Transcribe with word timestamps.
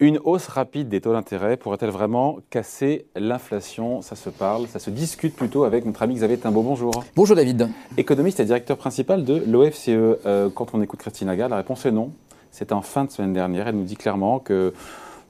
Une 0.00 0.18
hausse 0.24 0.48
rapide 0.48 0.88
des 0.88 1.00
taux 1.00 1.12
d'intérêt 1.12 1.56
pourrait-elle 1.56 1.90
vraiment 1.90 2.38
casser 2.50 3.06
l'inflation? 3.14 4.02
Ça 4.02 4.16
se 4.16 4.28
parle, 4.28 4.66
ça 4.66 4.80
se 4.80 4.90
discute 4.90 5.36
plutôt 5.36 5.62
avec 5.62 5.86
notre 5.86 6.02
ami 6.02 6.16
Xavier 6.16 6.36
Timbaud. 6.36 6.62
Bonjour. 6.62 7.04
Bonjour 7.14 7.36
David. 7.36 7.68
Économiste 7.96 8.40
et 8.40 8.44
directeur 8.44 8.76
principal 8.76 9.24
de 9.24 9.44
l'OFCE. 9.46 9.90
Euh, 9.90 10.50
quand 10.52 10.74
on 10.74 10.82
écoute 10.82 10.98
Christine 10.98 11.28
Lagarde, 11.28 11.52
la 11.52 11.58
réponse 11.58 11.86
est 11.86 11.92
non. 11.92 12.10
C'était 12.50 12.72
en 12.72 12.82
fin 12.82 13.04
de 13.04 13.12
semaine 13.12 13.32
dernière. 13.32 13.68
Elle 13.68 13.76
nous 13.76 13.84
dit 13.84 13.96
clairement 13.96 14.40
que 14.40 14.74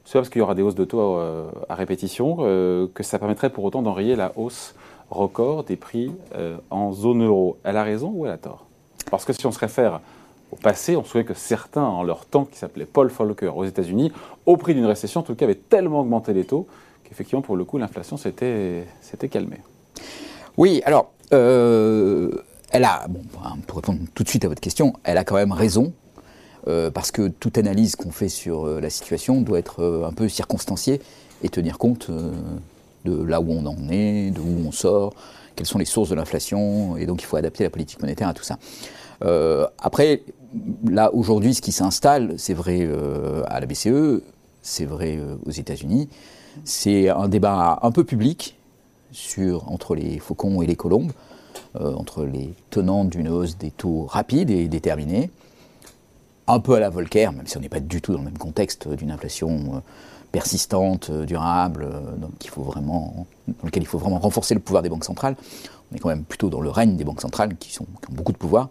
c'est 0.03 0.17
parce 0.17 0.29
qu'il 0.29 0.39
y 0.39 0.41
aura 0.41 0.55
des 0.55 0.63
hausses 0.63 0.73
de 0.73 0.85
taux 0.85 1.19
euh, 1.19 1.45
à 1.69 1.75
répétition 1.75 2.37
euh, 2.39 2.87
que 2.91 3.03
ça 3.03 3.19
permettrait 3.19 3.51
pour 3.51 3.65
autant 3.65 3.83
d'enrayer 3.83 4.15
la 4.15 4.31
hausse 4.35 4.73
record 5.11 5.63
des 5.65 5.75
prix 5.75 6.11
en 6.71 6.91
zone 6.91 7.23
euro. 7.23 7.59
Elle 7.63 7.77
a 7.77 7.83
raison 7.83 8.11
ou 8.15 8.25
elle 8.25 8.31
a 8.31 8.39
tort? 8.39 8.65
Parce 9.11 9.25
que 9.25 9.33
si 9.33 9.45
on 9.45 9.51
se 9.51 9.59
réfère 9.59 10.01
au 10.51 10.55
passé, 10.55 10.95
on 10.95 11.03
se 11.03 11.09
souvient 11.09 11.23
que 11.23 11.33
certains, 11.33 11.83
en 11.83 12.03
leur 12.03 12.25
temps, 12.25 12.45
qui 12.45 12.57
s'appelaient 12.57 12.85
Paul 12.85 13.07
Volcker 13.07 13.47
aux 13.55 13.65
États-Unis, 13.65 14.11
au 14.45 14.57
prix 14.57 14.73
d'une 14.73 14.85
récession, 14.85 15.21
en 15.21 15.23
tout 15.23 15.35
cas, 15.35 15.45
avaient 15.45 15.55
tellement 15.55 16.01
augmenté 16.01 16.33
les 16.33 16.45
taux 16.45 16.67
qu'effectivement, 17.03 17.41
pour 17.41 17.55
le 17.55 17.63
coup, 17.63 17.77
l'inflation 17.77 18.17
s'était 18.17 18.85
calmée. 19.29 19.61
Oui, 20.57 20.81
alors, 20.85 21.11
euh, 21.33 22.31
elle 22.71 22.83
a, 22.83 23.05
pour 23.67 23.77
répondre 23.77 23.99
tout 24.13 24.23
de 24.23 24.29
suite 24.29 24.45
à 24.45 24.47
votre 24.47 24.61
question, 24.61 24.93
elle 25.03 25.17
a 25.17 25.23
quand 25.23 25.35
même 25.35 25.51
raison, 25.51 25.93
euh, 26.67 26.89
parce 26.91 27.11
que 27.11 27.27
toute 27.27 27.57
analyse 27.57 27.95
qu'on 27.95 28.11
fait 28.11 28.29
sur 28.29 28.65
euh, 28.65 28.79
la 28.79 28.89
situation 28.89 29.41
doit 29.41 29.59
être 29.59 30.05
un 30.07 30.13
peu 30.13 30.27
circonstanciée 30.29 31.01
et 31.43 31.49
tenir 31.49 31.77
compte 31.77 32.09
de 32.09 33.23
là 33.23 33.41
où 33.41 33.51
on 33.51 33.65
en 33.65 33.89
est, 33.89 34.31
de 34.31 34.39
où 34.39 34.67
on 34.67 34.71
sort, 34.71 35.13
quelles 35.55 35.67
sont 35.67 35.77
les 35.77 35.85
sources 35.85 36.09
de 36.09 36.15
l'inflation, 36.15 36.97
et 36.97 37.05
donc 37.05 37.21
il 37.21 37.25
faut 37.25 37.37
adapter 37.37 37.63
la 37.63 37.69
politique 37.69 38.01
monétaire 38.01 38.27
à 38.27 38.33
tout 38.33 38.43
ça. 38.43 38.57
Après, 39.21 40.21
là, 40.85 41.13
aujourd'hui, 41.13 41.53
ce 41.53 41.61
qui 41.61 41.71
s'installe, 41.71 42.35
c'est 42.37 42.53
vrai 42.53 42.79
euh, 42.81 43.43
à 43.47 43.59
la 43.59 43.65
BCE, 43.65 44.21
c'est 44.61 44.85
vrai 44.85 45.17
euh, 45.17 45.35
aux 45.45 45.51
États-Unis, 45.51 46.09
c'est 46.63 47.09
un 47.09 47.27
débat 47.27 47.79
un 47.81 47.91
peu 47.91 48.03
public 48.03 48.57
sur, 49.11 49.71
entre 49.71 49.95
les 49.95 50.19
faucons 50.19 50.61
et 50.61 50.67
les 50.67 50.75
colombes, 50.75 51.11
euh, 51.75 51.93
entre 51.93 52.23
les 52.23 52.53
tenants 52.69 53.05
d'une 53.05 53.29
hausse 53.29 53.57
des 53.57 53.71
taux 53.71 54.05
rapide 54.05 54.49
et 54.49 54.67
déterminée, 54.67 55.29
un 56.47 56.59
peu 56.59 56.75
à 56.75 56.79
la 56.79 56.89
Volcker, 56.89 57.31
même 57.35 57.47
si 57.47 57.57
on 57.57 57.61
n'est 57.61 57.69
pas 57.69 57.79
du 57.79 58.01
tout 58.01 58.13
dans 58.13 58.19
le 58.19 58.25
même 58.25 58.37
contexte 58.37 58.87
d'une 58.87 59.11
inflation 59.11 59.81
persistante, 60.31 61.09
durable, 61.11 61.89
dans 62.17 62.27
lequel 63.63 63.81
il 63.81 63.87
faut 63.87 63.97
vraiment 63.97 64.19
renforcer 64.19 64.53
le 64.53 64.59
pouvoir 64.59 64.83
des 64.83 64.89
banques 64.89 65.05
centrales. 65.05 65.35
On 65.91 65.95
est 65.95 65.99
quand 65.99 66.09
même 66.09 66.23
plutôt 66.23 66.49
dans 66.49 66.61
le 66.61 66.69
règne 66.69 66.95
des 66.95 67.03
banques 67.03 67.21
centrales 67.21 67.55
qui, 67.57 67.79
ont 67.81 67.85
beaucoup 68.09 68.31
de 68.31 68.37
pouvoir. 68.37 68.69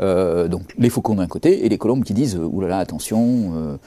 Euh, 0.00 0.48
donc 0.48 0.74
les 0.78 0.90
faucons 0.90 1.14
d'un 1.14 1.26
côté 1.26 1.64
et 1.64 1.68
les 1.68 1.78
colombes 1.78 2.04
qui 2.04 2.14
disent 2.14 2.36
euh, 2.36 2.44
oulala, 2.44 2.78
attention, 2.78 3.78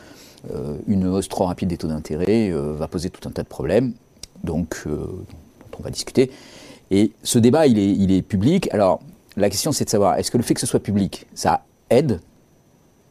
euh, 0.54 0.78
une 0.88 1.08
hausse 1.08 1.28
trop 1.28 1.46
rapide 1.46 1.70
des 1.70 1.78
taux 1.78 1.88
d'intérêt 1.88 2.52
va 2.52 2.88
poser 2.88 3.10
tout 3.10 3.28
un 3.28 3.32
tas 3.32 3.44
de 3.44 3.48
problèmes, 3.48 3.94
donc 4.44 4.86
on 5.78 5.84
va 5.84 5.90
discuter. 5.90 6.32
Et 6.92 7.12
ce 7.24 7.40
débat, 7.40 7.68
il 7.68 7.78
est, 7.78 7.92
il 7.92 8.12
est 8.12 8.22
public. 8.22 8.70
Alors 8.72 9.02
la 9.36 9.50
question, 9.50 9.72
c'est 9.72 9.86
de 9.86 9.90
savoir 9.90 10.18
est-ce 10.18 10.32
que 10.32 10.38
le 10.38 10.44
fait 10.44 10.54
que 10.54 10.62
ce 10.62 10.66
soit 10.66 10.80
public, 10.80 11.28
ça 11.34 11.64
aide 11.90 12.22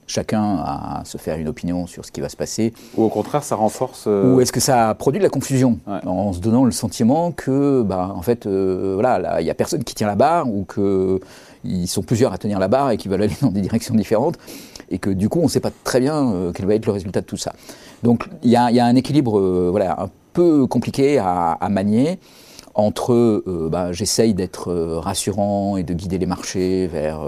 chacun 0.08 0.56
à 0.56 1.02
se 1.04 1.18
faire 1.18 1.38
une 1.38 1.48
opinion 1.48 1.86
sur 1.86 2.04
ce 2.04 2.10
qui 2.10 2.20
va 2.20 2.28
se 2.28 2.36
passer. 2.36 2.72
Ou 2.96 3.04
au 3.04 3.08
contraire, 3.08 3.44
ça 3.44 3.54
renforce. 3.54 4.06
Ou 4.06 4.40
est-ce 4.40 4.52
que 4.52 4.60
ça 4.60 4.94
produit 4.94 5.20
de 5.20 5.24
la 5.24 5.30
confusion 5.30 5.78
en 5.86 6.32
se 6.32 6.40
donnant 6.40 6.64
le 6.64 6.72
sentiment 6.72 7.30
que, 7.30 7.82
bah, 7.82 8.12
en 8.14 8.22
fait, 8.22 8.46
voilà, 8.46 9.40
il 9.40 9.44
n'y 9.44 9.50
a 9.50 9.54
personne 9.54 9.84
qui 9.84 9.94
tient 9.94 10.08
la 10.08 10.16
barre 10.16 10.48
ou 10.48 10.64
que 10.64 11.20
ils 11.64 11.88
sont 11.88 12.02
plusieurs 12.02 12.32
à 12.32 12.38
tenir 12.38 12.58
la 12.58 12.68
barre 12.68 12.90
et 12.90 12.96
qui 12.96 13.08
veulent 13.08 13.22
aller 13.22 13.36
dans 13.42 13.50
des 13.50 13.60
directions 13.60 13.94
différentes, 13.94 14.38
et 14.90 14.98
que 14.98 15.10
du 15.10 15.28
coup, 15.28 15.40
on 15.40 15.44
ne 15.44 15.48
sait 15.48 15.60
pas 15.60 15.72
très 15.84 16.00
bien 16.00 16.32
euh, 16.32 16.52
quel 16.52 16.66
va 16.66 16.74
être 16.74 16.86
le 16.86 16.92
résultat 16.92 17.20
de 17.20 17.26
tout 17.26 17.36
ça. 17.36 17.52
Donc, 18.02 18.28
il 18.42 18.50
y, 18.50 18.56
a, 18.56 18.64
un 18.66 18.94
équilibre 18.94 19.38
euh, 19.38 19.68
voilà, 19.70 20.00
un 20.00 20.10
peu 20.32 20.66
compliqué 20.66 21.18
à, 21.18 21.56
manier 21.68 22.18
entre 22.74 23.12
euh, 23.12 23.68
bah, 23.70 23.92
j'essaye 23.92 24.34
d'être 24.34 24.72
rassurant 24.72 25.76
et 25.76 25.82
de 25.82 25.92
guider 25.94 26.18
les 26.18 26.26
marchés 26.26 26.86
vers 26.86 27.20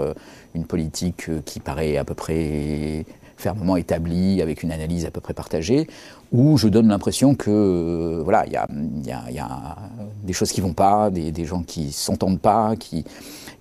une 0.55 0.65
politique 0.65 1.29
qui 1.45 1.59
paraît 1.59 1.97
à 1.97 2.03
peu 2.03 2.13
près 2.13 3.05
fermement 3.37 3.75
établie, 3.75 4.41
avec 4.41 4.61
une 4.61 4.71
analyse 4.71 5.05
à 5.05 5.11
peu 5.11 5.19
près 5.19 5.33
partagée, 5.33 5.87
où 6.31 6.57
je 6.57 6.67
donne 6.67 6.87
l'impression 6.89 7.33
que 7.33 8.21
voilà, 8.23 8.45
il 8.45 8.53
y 8.53 8.55
a, 8.55 8.67
y, 8.69 9.33
y 9.33 9.39
a, 9.39 9.77
des 10.23 10.33
choses 10.33 10.51
qui 10.51 10.61
vont 10.61 10.73
pas, 10.73 11.09
des, 11.09 11.31
des 11.31 11.45
gens 11.45 11.63
qui 11.63 11.91
s'entendent 11.91 12.39
pas, 12.39 12.75
qui 12.75 13.03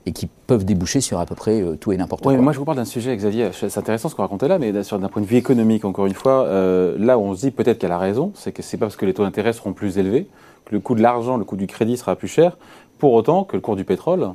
et 0.07 0.13
qui 0.13 0.29
peuvent 0.47 0.65
déboucher 0.65 1.01
sur 1.01 1.21
à 1.21 1.27
peu 1.27 1.35
près 1.35 1.61
euh, 1.61 1.77
tout 1.77 1.93
et 1.93 1.97
n'importe 1.97 2.23
quoi. 2.23 2.37
Moi, 2.37 2.53
je 2.53 2.59
vous 2.59 2.65
parle 2.65 2.79
d'un 2.79 2.85
sujet, 2.85 3.15
Xavier, 3.17 3.51
c'est 3.53 3.77
intéressant 3.77 4.09
ce 4.09 4.15
qu'on 4.15 4.23
racontait 4.23 4.49
là, 4.49 4.59
mais 4.59 4.73
d'un 4.73 4.83
point 4.83 5.23
de 5.23 5.27
vue 5.27 5.37
économique, 5.37 5.85
encore 5.85 6.07
une 6.07 6.15
fois, 6.15 6.45
euh, 6.47 6.97
là 6.99 7.19
où 7.19 7.23
on 7.23 7.35
se 7.35 7.41
dit 7.41 7.51
peut-être 7.51 7.79
qu'elle 7.79 7.93
a 7.93 7.99
raison, 7.99 8.33
c'est 8.35 8.53
que 8.53 8.63
c'est 8.63 8.77
pas 8.77 8.87
parce 8.87 8.97
que 8.97 9.07
les 9.07 9.15
taux 9.15 9.25
d'intérêt 9.25 9.53
seront 9.53 9.73
plus 9.73 9.99
élevés, 9.99 10.27
que 10.65 10.75
le 10.75 10.81
coût 10.81 10.95
de 10.95 11.03
l'argent, 11.03 11.37
le 11.37 11.45
coût 11.45 11.57
du 11.57 11.67
crédit 11.67 11.97
sera 11.97 12.17
plus 12.17 12.29
cher, 12.29 12.57
pour 12.99 13.13
autant 13.13 13.45
que 13.45 13.57
le 13.57 13.61
cours 13.61 13.77
du 13.77 13.85
pétrole 13.85 14.31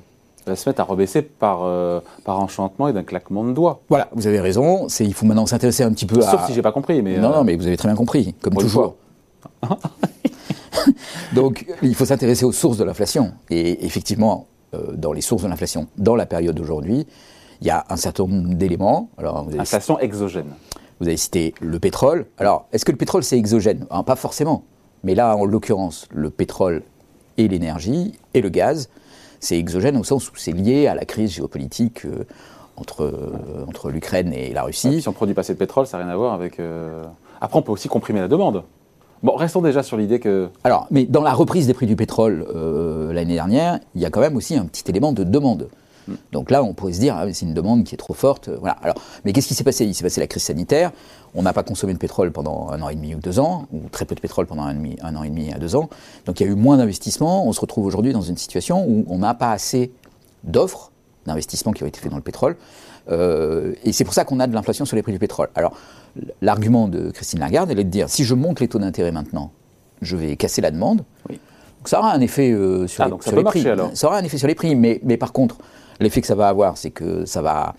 va 0.46 0.56
se 0.56 0.70
mettre 0.70 0.82
à 0.82 0.84
rebaisser 0.84 1.22
par, 1.22 1.64
euh, 1.64 2.00
par 2.24 2.40
enchantement 2.40 2.88
et 2.88 2.94
d'un 2.94 3.04
claquement 3.04 3.44
de 3.44 3.52
doigts. 3.54 3.82
Voilà, 3.90 4.10
vous 4.14 4.28
avez 4.28 4.40
raison, 4.40 4.88
il 5.00 5.14
faut 5.14 5.26
maintenant 5.26 5.46
s'intéresser 5.46 5.84
un 5.84 5.92
petit 5.92 6.06
peu 6.06 6.20
à... 6.20 6.32
Sauf 6.32 6.46
si 6.48 6.54
j'ai 6.54 6.62
pas 6.62 6.72
compris, 6.72 7.02
mais... 7.02 7.18
Non, 7.18 7.30
non, 7.30 7.44
mais 7.44 7.56
vous 7.56 7.68
avez 7.68 7.78
très 7.78 7.88
bien 7.88 7.96
compris, 7.96 8.34
comme 8.42 8.54
toujours. 8.56 8.96
Donc, 11.34 11.66
il 11.82 11.96
faut 11.96 12.06
s'intéresser 12.06 12.46
aux 12.46 12.52
sources 12.52 12.78
de 12.78 12.84
l'inflation. 12.84 13.34
Et 13.50 13.86
effectivement, 13.86 14.48
euh, 14.74 14.94
dans 14.96 15.14
les 15.14 15.22
sources 15.22 15.44
de 15.44 15.48
l'inflation 15.48 15.88
dans 15.98 16.16
la 16.16 16.26
période 16.26 16.56
d'aujourd'hui, 16.56 17.08
il 17.62 17.68
y 17.68 17.72
a 17.72 17.86
un 17.90 17.96
certain 17.96 18.28
nombre 18.28 18.54
d'éléments. 18.56 19.10
Alors, 19.18 19.48
Inflation 19.58 20.00
exogène. 20.00 20.50
Vous 21.00 21.08
avez 21.08 21.18
cité 21.18 21.54
le 21.62 21.80
pétrole. 21.80 22.26
Alors, 22.38 22.68
est-ce 22.72 22.86
que 22.86 22.92
le 22.92 22.98
pétrole, 22.98 23.24
c'est 23.24 23.38
exogène? 23.38 23.86
Ah, 23.90 24.04
Pas 24.04 24.16
forcément. 24.16 24.64
Mais 25.04 25.16
là, 25.16 25.36
en 25.36 25.46
l'occurrence, 25.46 26.08
le 26.12 26.30
pétrole 26.30 26.84
et 27.38 27.48
l'énergie 27.48 28.14
et 28.34 28.42
le 28.42 28.50
gaz, 28.50 28.90
c'est 29.46 29.58
exogène 29.58 29.98
au 29.98 30.04
sens 30.04 30.30
où 30.30 30.36
c'est 30.36 30.52
lié 30.52 30.88
à 30.88 30.96
la 30.96 31.06
crise 31.06 31.32
géopolitique 31.32 32.06
euh, 32.06 32.26
entre, 32.78 33.04
euh, 33.04 33.66
entre 33.68 33.90
l'Ukraine 33.90 34.34
et 34.34 34.54
la 34.54 34.64
Russie. 34.64 35.02
si 35.02 35.08
on 35.08 35.14
produit 35.14 35.34
pas 35.34 35.42
assez 35.42 35.54
de 35.54 35.60
pétrole, 35.60 35.88
ça 35.88 35.98
n'a 35.98 36.06
rien 36.06 36.14
à 36.14 36.18
voir 36.18 36.34
avec... 36.34 36.60
Après, 37.42 37.60
on 37.60 37.62
peut 37.62 37.72
aussi 37.72 37.88
comprimer 37.88 38.22
la 38.22 38.28
demande. 38.28 38.64
Bon, 39.24 39.36
restons 39.36 39.62
déjà 39.62 39.82
sur 39.82 39.98
l'idée 39.98 40.20
que. 40.20 40.50
Alors, 40.64 40.88
mais 40.92 41.06
dans 41.06 41.22
la 41.22 41.34
reprise 41.34 41.68
des 41.68 41.74
prix 41.74 41.88
du 41.88 41.96
pétrole 41.96 42.46
euh, 42.54 43.14
l'année 43.14 43.34
dernière, 43.34 43.80
il 43.96 44.02
y 44.02 44.06
a 44.06 44.10
quand 44.10 44.20
même 44.20 44.36
aussi 44.36 44.56
un 44.56 44.66
petit 44.66 44.84
élément 44.90 45.14
de 45.14 45.24
demande. 45.24 45.70
Donc 46.32 46.52
là, 46.52 46.64
on 46.64 46.74
pourrait 46.74 46.94
se 46.94 47.00
dire, 47.00 47.16
ah, 47.18 47.26
c'est 47.34 47.46
une 47.46 47.54
demande 47.54 47.84
qui 47.84 47.96
est 47.96 47.98
trop 47.98 48.14
forte. 48.14 48.50
Euh, 48.50 48.58
voilà. 48.60 48.76
Alors, 48.82 48.96
mais 49.24 49.34
qu'est-ce 49.34 49.48
qui 49.48 49.56
s'est 49.56 49.64
passé? 49.64 49.86
Il 49.86 49.94
s'est 49.94 50.04
passé 50.04 50.20
la 50.22 50.28
crise 50.28 50.44
sanitaire. 50.44 50.92
On 51.34 51.42
n'a 51.42 51.54
pas 51.54 51.64
consommé 51.64 51.94
de 51.94 51.98
pétrole 51.98 52.32
pendant 52.32 52.70
un 52.70 52.82
an 52.82 52.90
et 52.90 52.96
demi 52.96 53.16
ou 53.16 53.20
deux 53.20 53.40
ans, 53.40 53.68
ou 53.74 53.82
très 53.92 54.06
peu 54.06 54.16
de 54.16 54.22
pétrole 54.22 54.46
pendant 54.46 54.64
un, 54.64 54.76
un 55.02 55.16
an 55.16 55.24
et 55.24 55.30
demi 55.30 55.52
à 55.52 55.58
deux 55.58 55.76
ans. 55.76 55.90
Donc 56.26 56.40
il 56.40 56.46
y 56.46 56.50
a 56.50 56.52
eu 56.52 56.56
moins 56.56 56.78
d'investissements. 56.78 57.48
On 57.48 57.52
se 57.52 57.60
retrouve 57.60 57.86
aujourd'hui 57.86 58.14
dans 58.14 58.22
une 58.22 58.38
situation 58.38 58.86
où 58.88 59.06
on 59.10 59.18
n'a 59.18 59.34
pas 59.34 59.52
assez 59.52 59.92
d'offres 60.44 60.92
d'investissements 61.26 61.72
qui 61.72 61.84
ont 61.84 61.88
été 61.88 62.00
faits 62.00 62.12
dans 62.12 62.18
le 62.18 62.24
pétrole. 62.24 62.56
Euh, 63.10 63.74
et 63.84 63.92
c'est 63.92 64.04
pour 64.04 64.14
ça 64.14 64.26
qu'on 64.26 64.40
a 64.40 64.48
de 64.48 64.54
l'inflation 64.54 64.86
sur 64.86 64.96
les 64.96 65.04
prix 65.04 65.12
du 65.12 65.20
pétrole. 65.20 65.50
Alors, 65.56 65.74
l'argument 66.42 66.88
de 66.88 67.12
Christine 67.12 67.40
Lagarde, 67.40 67.70
elle 67.72 67.80
est 67.80 67.84
de 67.84 67.90
dire 67.90 68.10
si 68.10 68.24
je 68.24 68.34
monte 68.34 68.60
les 68.60 68.68
taux 68.68 68.80
d'intérêt 68.80 69.12
maintenant, 69.12 69.52
je 70.02 70.16
vais 70.16 70.36
casser 70.36 70.62
la 70.62 70.72
demande. 70.72 71.04
Donc 71.28 71.90
ça 71.90 72.00
aura 72.00 72.14
un 72.14 72.22
effet 72.22 72.52
euh, 72.52 72.88
sur, 72.88 73.04
ah, 73.04 73.10
les, 73.10 73.44
prix. 73.44 73.66
Ça 73.94 74.08
aura 74.08 74.18
un 74.18 74.24
effet 74.24 74.38
sur 74.38 74.48
les 74.48 74.56
prix, 74.56 74.76
mais, 74.76 75.00
mais 75.04 75.18
par 75.18 75.34
contre, 75.34 75.58
l'effet 76.00 76.22
que 76.22 76.28
ça 76.28 76.36
va 76.36 76.48
avoir, 76.48 76.78
c'est 76.78 76.92
que 76.92 77.26
ça 77.26 77.42
va, 77.42 77.76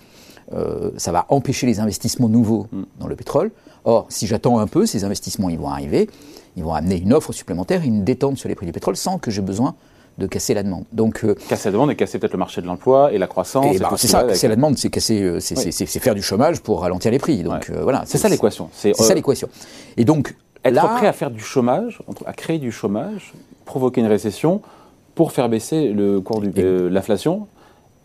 euh, 0.53 0.91
ça 0.97 1.13
va 1.13 1.27
empêcher 1.29 1.67
les 1.67 1.81
investissements 1.81 2.29
nouveaux 2.29 2.67
hmm. 2.73 2.85
dans 3.01 3.07
le 3.07 3.17
pétrole. 3.17 3.51
Or, 3.85 4.07
si 4.09 4.27
j'attends 4.27 4.59
un 4.59 4.67
peu, 4.67 4.87
ces 4.87 5.05
investissements, 5.05 5.49
ils 5.49 5.59
vont 5.59 5.69
arriver, 5.69 6.11
ils 6.57 6.65
vont 6.65 6.75
amener 6.75 6.97
une 6.99 7.13
offre 7.13 7.33
supplémentaire, 7.33 7.83
une 7.85 8.05
détente 8.05 8.39
sur 8.39 8.49
les 8.49 8.55
prix 8.55 8.67
du 8.67 8.73
pétrole 8.73 8.97
sans 8.97 9.19
que 9.19 9.31
j'ai 9.31 9.43
besoin 9.43 9.75
de 10.19 10.27
casser 10.27 10.55
la 10.55 10.63
demande. 10.63 10.85
Donc, 10.93 11.25
euh, 11.25 11.35
casser 11.49 11.69
la 11.69 11.73
demande 11.73 11.91
et 11.91 11.97
casser 11.97 12.19
peut-être 12.19 12.33
le 12.33 12.39
marché 12.39 12.63
de 12.63 12.67
l'emploi 12.67 13.13
et 13.13 13.19
la 13.19 13.27
croissance. 13.27 13.79
Bah, 13.79 13.91
c'est 13.97 14.09
ça, 14.09 14.25
casser 14.25 14.49
la 14.49 14.57
demande, 14.57 14.79
c'est 14.79 14.89
casser, 14.89 15.23
euh, 15.23 15.41
c'est 15.41 15.99
faire 15.99 16.15
du 16.15 16.23
chômage 16.23 16.61
pour 16.61 16.81
ralentir 16.81 17.11
les 17.11 17.19
prix. 17.19 17.43
Donc 17.43 17.71
euh, 17.71 17.83
voilà. 17.83 18.03
C'est 18.07 18.19
ça 18.19 18.29
l'équation. 18.29 18.71
C'est 18.73 18.95
ça 18.95 19.15
l'équation. 19.15 19.49
Et 19.97 20.05
donc 20.05 20.35
être 20.65 20.97
prêt 20.97 21.07
à 21.07 21.13
faire 21.13 21.31
du 21.31 21.41
chômage, 21.41 22.01
à 22.25 22.33
créer 22.33 22.59
du 22.59 22.73
chômage, 22.73 23.33
provoquer 23.65 24.01
une 24.01 24.07
récession 24.07 24.63
pour 25.15 25.33
faire 25.33 25.49
baisser 25.49 25.93
le 25.93 26.21
cours 26.21 26.41
de 26.41 26.89
l'inflation 26.91 27.47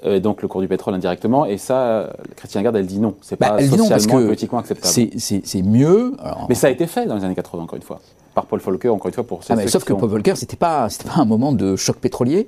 et 0.03 0.19
donc 0.19 0.42
le 0.42 0.48
cours 0.48 0.62
du 0.62 0.68
pétrole 0.68 0.94
indirectement. 0.94 1.45
Et 1.45 1.57
ça, 1.57 2.12
Christian 2.36 2.62
Garde, 2.62 2.75
elle 2.75 2.88
dit 2.88 3.00
non. 3.00 3.15
C'est 3.21 3.39
bah, 3.39 3.51
pas 3.51 3.62
socialement 3.62 4.19
et 4.19 4.25
politiquement 4.25 4.59
acceptable. 4.59 4.94
C'est 5.18 5.62
mieux. 5.62 6.13
Mais 6.50 6.56
ça 6.56 6.68
a 6.68 6.69
été 6.69 6.88
fait 6.88 7.06
dans 7.06 7.15
les 7.15 7.24
années 7.24 7.36
80, 7.36 7.63
encore 7.63 7.77
une 7.77 7.83
fois 7.83 8.00
par 8.33 8.45
Paul 8.45 8.59
Volcker, 8.59 8.89
encore 8.89 9.07
une 9.07 9.13
fois, 9.13 9.25
pour 9.25 9.44
cette 9.44 9.59
ah 9.59 9.68
Sauf 9.68 9.83
que 9.83 9.94
Paul 9.94 10.09
Volcker, 10.09 10.36
c'était 10.36 10.56
pas, 10.56 10.88
pas 11.06 11.21
un 11.21 11.25
moment 11.25 11.51
de 11.51 11.75
choc 11.75 11.98
pétrolier, 11.98 12.48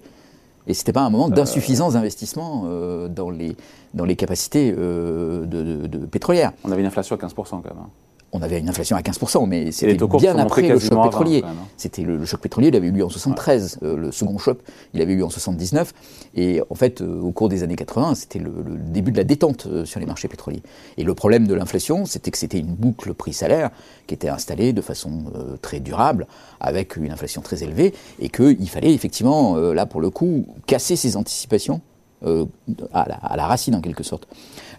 et 0.67 0.73
c'était 0.73 0.94
pas 0.94 1.01
un 1.01 1.09
moment 1.09 1.27
euh, 1.27 1.33
d'insuffisance 1.33 1.94
d'investissement 1.94 2.63
euh, 2.65 3.07
dans, 3.07 3.29
les, 3.29 3.55
dans 3.94 4.05
les 4.05 4.15
capacités 4.15 4.73
euh, 4.77 5.45
de, 5.45 5.97
pétrolières. 6.05 6.53
On 6.63 6.71
avait 6.71 6.81
une 6.81 6.88
inflation 6.88 7.15
à 7.15 7.19
15% 7.19 7.33
quand 7.33 7.63
même. 7.63 7.73
Hein. 7.79 7.89
On 8.33 8.41
avait 8.41 8.59
une 8.59 8.68
inflation 8.68 8.97
à 8.97 9.01
15%, 9.01 9.47
mais 9.47 9.71
c'était 9.71 9.95
bien 10.18 10.38
après 10.38 10.63
le 10.63 10.80
choc 10.80 11.01
pétrolier. 11.03 11.44
Hein. 11.45 11.53
C'était 11.77 12.01
le, 12.01 12.25
choc 12.25 12.41
pétrolier, 12.41 12.69
il 12.69 12.75
avait 12.75 12.88
eu 12.88 12.91
lieu 12.91 13.06
en 13.06 13.09
73. 13.09 13.80
Euh, 13.83 13.95
le 13.95 14.12
second 14.12 14.39
choc, 14.39 14.59
il 14.94 15.01
avait 15.01 15.13
eu 15.13 15.18
lieu 15.18 15.25
en 15.25 15.30
79. 15.30 15.94
Et 16.35 16.62
en 16.69 16.75
fait, 16.75 17.01
euh, 17.01 17.21
au 17.21 17.31
cours 17.31 17.47
des 17.47 17.62
années 17.62 17.75
80, 17.75 18.15
c'était 18.15 18.39
le, 18.39 18.51
début 18.89 19.12
de 19.12 19.18
la 19.18 19.24
détente 19.24 19.68
euh, 19.68 19.85
sur 19.85 20.00
les 20.00 20.07
marchés 20.07 20.27
pétroliers. 20.27 20.63
Et 20.97 21.03
le 21.03 21.13
problème 21.13 21.47
de 21.47 21.53
l'inflation, 21.53 22.06
c'était 22.06 22.31
que 22.31 22.38
c'était 22.39 22.59
une 22.59 22.74
boucle 22.74 23.13
prix-salaire 23.13 23.69
qui 24.07 24.15
était 24.15 24.30
installée 24.30 24.74
de 24.74 24.81
façon 24.81 25.25
très 25.62 25.79
durable, 25.79 26.27
avec 26.59 26.97
une 26.97 27.12
inflation 27.12 27.41
très 27.41 27.63
élevée, 27.63 27.94
et 28.19 28.29
qu'il 28.29 28.69
fallait 28.69 28.94
effectivement, 28.94 29.56
là 29.56 29.86
pour 29.86 30.01
le 30.01 30.09
coup, 30.09 30.45
casser 30.65 30.95
ces 30.95 31.15
anticipations 31.15 31.81
à 32.24 33.08
la, 33.08 33.16
à, 33.16 33.38
la, 33.38 33.48
racine 33.48 33.75
en 33.75 33.81
quelque 33.81 34.04
sorte. 34.04 34.28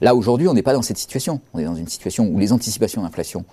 Là 0.01 0.15
aujourd'hui, 0.15 0.49
on 0.49 0.55
n'est 0.55 0.63
pas 0.63 0.73
dans 0.73 0.83
cette 0.83 0.99
situation. 0.99 1.41
On 1.53 1.59
est 1.59 1.65
dans 1.65 1.75
une 1.75 1.89
situation 1.89 2.27
où 2.27 2.39
les 2.39 2.53
anticipations 2.53 3.03
d'inflation 3.03 3.45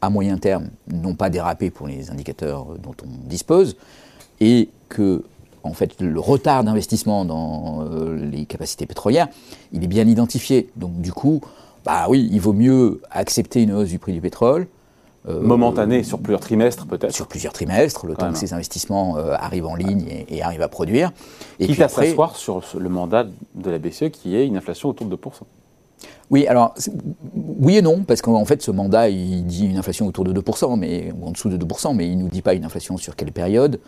à 0.00 0.10
moyen 0.10 0.36
terme 0.36 0.68
n'ont 0.88 1.14
pas 1.14 1.30
dérapé 1.30 1.70
pour 1.70 1.86
les 1.86 2.10
indicateurs 2.10 2.66
dont 2.82 2.94
on 3.02 3.28
dispose, 3.28 3.76
et 4.40 4.68
que 4.88 5.24
en 5.64 5.74
fait, 5.74 6.00
le 6.00 6.18
retard 6.18 6.64
d'investissement 6.64 7.24
dans 7.24 7.84
euh, 7.84 8.16
les 8.16 8.46
capacités 8.46 8.84
pétrolières, 8.84 9.28
il 9.72 9.84
est 9.84 9.88
bien 9.88 10.06
identifié. 10.08 10.68
Donc 10.74 11.00
du 11.00 11.12
coup, 11.12 11.40
bah 11.84 12.06
oui, 12.08 12.28
il 12.32 12.40
vaut 12.40 12.52
mieux 12.52 13.00
accepter 13.10 13.62
une 13.62 13.72
hausse 13.72 13.88
du 13.88 14.00
prix 14.00 14.12
du 14.12 14.20
pétrole. 14.20 14.66
Euh, 15.28 15.40
Momentanée, 15.40 16.02
sur 16.02 16.18
plusieurs 16.18 16.40
trimestres 16.40 16.86
peut-être 16.86 17.14
Sur 17.14 17.28
plusieurs 17.28 17.52
trimestres, 17.52 18.06
le 18.06 18.16
temps 18.16 18.32
que 18.32 18.38
ces 18.38 18.54
investissements 18.54 19.16
euh, 19.18 19.34
arrivent 19.38 19.66
en 19.66 19.76
ligne 19.76 20.24
et, 20.28 20.42
arrivent 20.42 20.62
à 20.62 20.68
produire. 20.68 21.12
Et 21.60 21.66
Quitte 21.66 21.76
puis 21.76 21.82
à 21.84 21.88
s'asseoir 21.88 22.34
sur 22.36 22.62
le 22.76 22.88
mandat 22.88 23.26
de 23.54 23.70
la 23.70 23.78
BCE 23.78 24.10
qui 24.10 24.34
est 24.34 24.46
une 24.46 24.56
inflation 24.56 24.88
autour 24.88 25.06
de 25.06 25.14
2%. 25.14 25.42
Oui, 26.32 26.46
alors, 26.46 26.74
oui 27.34 27.76
et 27.76 27.82
non, 27.82 28.04
parce 28.04 28.22
qu'en 28.22 28.44
fait, 28.46 28.62
ce 28.62 28.70
mandat, 28.70 29.10
il 29.10 29.44
dit 29.44 29.66
une 29.66 29.76
inflation 29.76 30.06
autour 30.06 30.24
de 30.24 30.32
2%, 30.32 30.78
mais, 30.78 31.12
ou 31.20 31.26
en 31.26 31.30
dessous 31.30 31.50
de 31.50 31.62
2%, 31.62 31.94
mais 31.94 32.08
il 32.08 32.16
ne 32.16 32.22
nous 32.22 32.28
dit 32.30 32.40
pas 32.40 32.54
une 32.54 32.64
inflation 32.64 32.96
sur 32.96 33.16
quelle 33.16 33.32
période. 33.32 33.78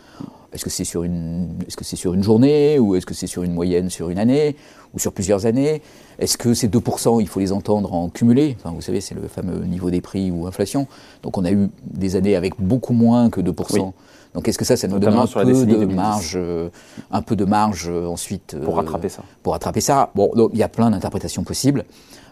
Est-ce 0.53 0.63
que 0.63 0.69
c'est 0.69 0.83
sur, 0.83 1.03
une, 1.03 1.49
est 1.67 1.71
-ce 1.71 1.83
c'est 1.83 1.95
sur 1.95 2.13
une 2.13 2.21
journée, 2.21 2.77
ou 2.77 2.95
est-ce 2.95 3.07
que 3.07 3.15
c'est 3.15 3.25
sur 3.25 3.41
une 3.41 3.51
moyenne 3.51 3.89
sur 3.89 4.11
une 4.11 4.19
année, 4.19 4.55
ou 4.93 4.99
sur 4.99 5.11
plusieurs 5.11 5.47
années? 5.47 5.81
Est-ce 6.19 6.37
que 6.37 6.53
ces 6.53 6.67
2%, 6.67 7.19
il 7.19 7.27
faut 7.27 7.39
les 7.39 7.51
entendre 7.51 7.91
en 7.93 8.09
cumulé? 8.09 8.55
Enfin, 8.59 8.71
Vous 8.75 8.81
savez, 8.81 9.01
c'est 9.01 9.15
le 9.15 9.27
fameux 9.27 9.65
niveau 9.65 9.89
des 9.89 10.01
prix 10.01 10.29
ou 10.29 10.45
inflation. 10.45 10.85
Donc 11.23 11.39
on 11.39 11.45
a 11.45 11.51
eu 11.51 11.69
des 11.83 12.15
années 12.15 12.35
avec 12.35 12.53
beaucoup 12.59 12.93
moins 12.93 13.31
que 13.31 13.41
2%. 13.41 13.91
Donc 14.35 14.47
est-ce 14.47 14.57
que 14.57 14.65
ça, 14.65 14.77
ça 14.77 14.87
nous 14.87 14.99
donne 14.99 15.17
un 15.17 15.25
peu, 15.25 15.43
de 15.45 15.85
marge, 15.85 16.33
euh, 16.35 16.69
un 17.09 17.21
peu 17.21 17.35
de 17.35 17.45
marge 17.45 17.87
euh, 17.89 18.05
ensuite 18.05 18.55
Pour 18.63 18.75
rattraper 18.75 19.09
ça. 19.09 19.23
Pour 19.41 19.53
rattraper 19.53 19.81
ça. 19.81 20.11
Bon, 20.13 20.29
il 20.53 20.59
y 20.59 20.63
a 20.63 20.69
plein 20.69 20.91
d'interprétations 20.91 21.43
possibles. 21.43 21.85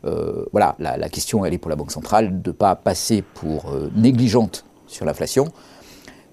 Euh, 0.06 0.46
voilà, 0.52 0.76
la, 0.80 1.10
question, 1.10 1.46
elle 1.46 1.54
est 1.54 1.58
pour 1.58 1.70
la 1.70 1.76
Banque 1.76 1.92
centrale 1.92 2.42
de 2.42 2.50
ne 2.50 2.54
pas 2.54 2.76
passer 2.76 3.22
pour 3.22 3.72
euh, 3.72 3.90
négligente 3.96 4.66
sur 4.86 5.06
l'inflation, 5.06 5.48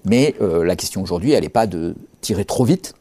mais 0.05 0.35
euh, 0.41 0.63
la 0.65 0.75
question 0.75 1.01
aujourd'hui, 1.01 1.31
elle 1.31 1.43
n'est 1.43 1.49
pas 1.49 1.67
de 1.67 1.95
tirer 2.19 2.43
trop 2.43 2.65
vite 2.65 2.93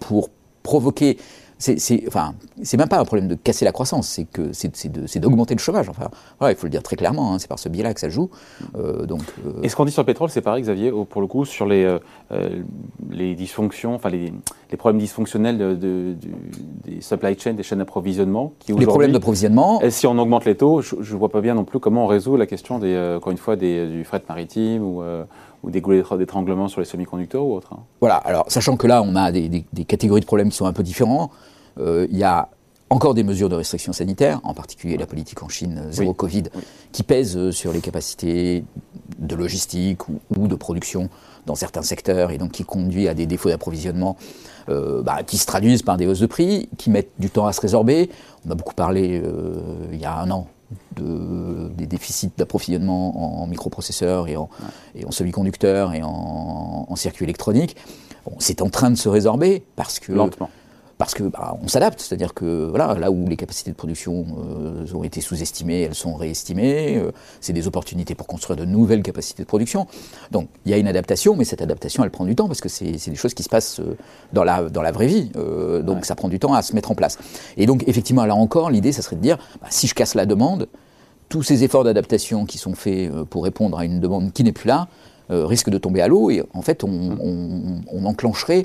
pour 0.00 0.30
provoquer 0.62 1.18
c'est 1.58 2.04
enfin, 2.06 2.34
même 2.76 2.88
pas 2.88 3.00
un 3.00 3.04
problème 3.04 3.28
de 3.28 3.34
casser 3.34 3.64
la 3.64 3.72
croissance, 3.72 4.08
c'est 4.08 4.24
que 4.24 4.52
c'est 4.52 5.18
d'augmenter 5.18 5.54
le 5.54 5.60
chômage. 5.60 5.88
Enfin, 5.88 6.08
il 6.48 6.54
faut 6.54 6.66
le 6.66 6.70
dire 6.70 6.82
très 6.82 6.96
clairement, 6.96 7.34
hein, 7.34 7.38
c'est 7.38 7.48
par 7.48 7.58
ce 7.58 7.68
biais-là 7.68 7.94
que 7.94 8.00
ça 8.00 8.08
joue. 8.08 8.30
Euh, 8.76 9.06
donc, 9.06 9.22
euh, 9.44 9.62
Et 9.62 9.68
ce 9.68 9.76
qu'on 9.76 9.84
dit 9.84 9.92
sur 9.92 10.02
le 10.02 10.06
pétrole, 10.06 10.30
c'est 10.30 10.40
pareil, 10.40 10.62
Xavier, 10.62 10.92
pour 11.08 11.20
le 11.20 11.26
coup, 11.26 11.44
sur 11.44 11.66
les, 11.66 11.84
euh, 12.30 12.62
les 13.10 13.34
dysfonctions, 13.34 13.94
enfin 13.94 14.08
les, 14.08 14.32
les, 14.70 14.76
problèmes 14.76 15.00
dysfonctionnels 15.00 15.58
de, 15.58 16.14
des 16.84 17.00
supply 17.00 17.38
chains, 17.38 17.54
des 17.54 17.62
chaînes 17.62 17.78
d'approvisionnement. 17.78 18.52
Les 18.68 18.86
problèmes 18.86 19.12
d'approvisionnement. 19.12 19.80
Si 19.90 20.06
on 20.06 20.18
augmente 20.18 20.44
les 20.44 20.56
taux, 20.56 20.82
je 20.82 20.96
ne 20.96 21.18
vois 21.18 21.28
pas 21.28 21.40
bien 21.40 21.54
non 21.54 21.64
plus 21.64 21.78
comment 21.78 22.04
on 22.04 22.06
résout 22.08 22.36
la 22.36 22.46
question, 22.46 22.78
des, 22.78 23.14
encore 23.16 23.32
une 23.32 23.38
fois, 23.38 23.56
des, 23.56 23.86
du 23.86 24.04
fret 24.04 24.22
maritime 24.28 24.82
ou 24.82 25.02
ou 25.62 25.70
des 25.70 25.80
goulets 25.80 26.02
d'étranglement 26.16 26.68
sur 26.68 26.80
les 26.80 26.86
semi-conducteurs 26.86 27.44
ou 27.44 27.54
autres. 27.54 27.72
Hein. 27.72 27.80
Voilà, 28.00 28.16
alors 28.16 28.44
sachant 28.48 28.76
que 28.76 28.86
là, 28.86 29.02
on 29.02 29.16
a 29.16 29.32
des, 29.32 29.64
catégories 29.86 30.20
de 30.20 30.26
problèmes 30.26 30.50
qui 30.50 30.56
sont 30.56 30.66
un 30.66 30.72
peu 30.72 30.82
différents. 30.82 31.30
Euh, 31.78 32.06
il 32.10 32.16
y 32.16 32.24
a 32.24 32.48
encore 32.90 33.14
des 33.14 33.22
mesures 33.22 33.48
de 33.48 33.54
restriction 33.54 33.92
sanitaire, 33.92 34.40
en 34.44 34.54
particulier 34.54 34.96
la 34.96 35.06
politique 35.06 35.42
en 35.42 35.48
Chine 35.48 35.82
euh, 35.84 35.92
zéro 35.92 36.14
Covid, 36.14 36.44
qui 36.92 37.02
pèsent 37.02 37.36
euh, 37.36 37.52
sur 37.52 37.72
les 37.72 37.80
capacités 37.80 38.64
de 39.18 39.34
logistique 39.34 40.08
ou, 40.08 40.48
de 40.48 40.54
production 40.54 41.08
dans 41.46 41.54
certains 41.54 41.82
secteurs 41.82 42.30
et 42.30 42.38
donc 42.38 42.52
qui 42.52 42.64
conduit 42.64 43.08
à 43.08 43.14
des 43.14 43.26
défauts 43.26 43.48
d'approvisionnement 43.48 44.16
bah, 44.68 45.22
qui 45.26 45.38
se 45.38 45.46
traduisent 45.46 45.82
par 45.82 45.96
des 45.96 46.06
hausses 46.06 46.20
de 46.20 46.26
prix, 46.26 46.68
qui 46.76 46.90
mettent 46.90 47.12
du 47.18 47.30
temps 47.30 47.46
à 47.46 47.54
se 47.54 47.60
résorber. 47.62 48.10
On 48.46 48.50
a 48.50 48.54
beaucoup 48.54 48.74
parlé 48.74 49.22
il 49.90 49.98
y 49.98 50.04
a 50.04 50.20
un 50.20 50.30
an 50.30 50.46
de, 50.96 51.68
des 51.74 51.86
déficits 51.86 52.32
d'approvisionnement 52.36 53.40
en, 53.42 53.46
microprocesseurs 53.46 54.28
et 54.28 54.36
en, 54.36 54.50
et 54.94 55.06
en 55.06 55.10
semi-conducteurs 55.10 55.94
et 55.94 56.02
en, 56.02 56.86
en 56.86 56.96
circuits 56.96 57.24
électroniques. 57.24 57.76
Bon, 58.26 58.34
c'est 58.40 58.60
en 58.60 58.68
train 58.68 58.90
de 58.90 58.96
se 58.96 59.08
résorber 59.08 59.64
parce 59.74 59.98
que 59.98 60.12
lentement 60.12 60.50
parce 60.98 61.14
que 61.14 61.22
bah, 61.22 61.56
on 61.62 61.68
s'adapte, 61.68 62.00
c'est-à-dire 62.00 62.34
que 62.34 62.66
voilà, 62.68 62.94
là 62.94 63.12
où 63.12 63.28
les 63.28 63.36
capacités 63.36 63.70
de 63.70 63.76
production 63.76 64.26
euh, 64.36 64.84
ont 64.94 65.04
été 65.04 65.20
sous-estimées, 65.20 65.82
elles 65.82 65.94
sont 65.94 66.16
réestimées. 66.16 66.96
Euh, 66.96 67.12
c'est 67.40 67.52
des 67.52 67.68
opportunités 67.68 68.16
pour 68.16 68.26
construire 68.26 68.56
de 68.56 68.64
nouvelles 68.64 69.04
capacités 69.04 69.44
de 69.44 69.46
production. 69.46 69.86
Donc 70.32 70.48
il 70.66 70.72
y 70.72 70.74
a 70.74 70.76
une 70.76 70.88
adaptation, 70.88 71.36
mais 71.36 71.44
cette 71.44 71.62
adaptation, 71.62 72.02
elle 72.02 72.10
prend 72.10 72.24
du 72.24 72.34
temps 72.34 72.48
parce 72.48 72.60
que 72.60 72.68
c'est 72.68 72.90
des 72.92 73.14
choses 73.14 73.32
qui 73.32 73.44
se 73.44 73.48
passent 73.48 73.78
euh, 73.78 73.96
dans 74.32 74.42
la 74.42 74.68
dans 74.68 74.82
la 74.82 74.90
vraie 74.90 75.06
vie. 75.06 75.30
donc 75.84 76.04
ça 76.04 76.16
prend 76.16 76.28
du 76.28 76.40
temps 76.40 76.52
à 76.52 76.62
se 76.62 76.74
mettre 76.74 76.90
en 76.90 76.96
place. 76.96 77.16
Et 77.56 77.66
donc 77.66 77.84
effectivement, 77.86 78.24
là 78.24 78.34
encore, 78.34 78.70
l'idée, 78.70 78.90
ça 78.90 79.02
serait 79.02 79.16
de 79.16 79.22
dire, 79.22 79.38
bah, 79.62 79.68
si 79.70 79.86
je 79.86 79.94
casse 79.94 80.14
la 80.14 80.26
demande, 80.26 80.66
tous 81.28 81.44
ces 81.44 81.62
efforts 81.62 81.84
d'adaptation 81.84 82.44
qui 82.44 82.58
sont 82.58 82.74
faits 82.74 83.12
pour 83.30 83.44
répondre 83.44 83.78
à 83.78 83.84
une 83.84 84.00
demande 84.00 84.32
qui 84.32 84.42
n'est 84.42 84.52
plus 84.52 84.66
là 84.66 84.88
risquent 85.30 85.70
de 85.70 85.78
tomber 85.78 86.00
à 86.00 86.08
l'eau 86.08 86.30
et 86.30 86.42
en 86.54 86.62
fait 86.62 86.84
on, 86.84 87.82
on 87.92 88.04
enclencherait 88.06 88.64